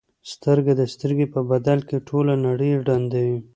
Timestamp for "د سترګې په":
0.77-1.39